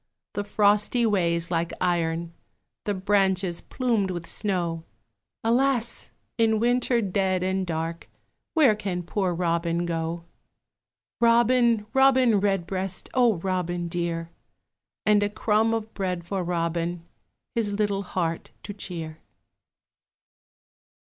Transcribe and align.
The 0.33 0.43
frosty 0.43 1.05
ways 1.05 1.51
like 1.51 1.71
iron, 1.79 2.33
The 2.85 2.95
branches 2.95 3.61
plumed 3.61 4.09
with 4.09 4.25
snow, 4.25 4.83
Alas! 5.43 6.09
in 6.39 6.59
winter 6.59 7.01
dead 7.03 7.43
and 7.43 7.67
dark, 7.67 8.09
Where 8.55 8.73
can 8.75 9.03
poor 9.03 9.31
Robin 9.35 9.85
go? 9.85 10.25
Robin, 11.19 11.85
Robin 11.93 12.39
Redbreast, 12.39 13.09
O 13.13 13.35
Robin 13.35 13.87
dear! 13.87 14.31
And 15.05 15.21
a 15.21 15.29
crumb 15.29 15.71
of 15.71 15.93
bread 15.93 16.25
for 16.25 16.43
Robin, 16.43 17.05
His 17.53 17.73
little 17.73 18.01
heart 18.01 18.49
to 18.63 18.73
cheer. 18.73 19.19